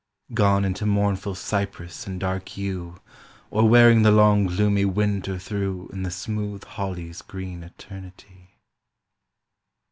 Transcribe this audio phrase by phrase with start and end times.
[0.33, 2.99] Gone into mournful cypress and dark yew,
[3.51, 8.63] Or wearing the long gloomy Winter through In the smooth holly's green eternity.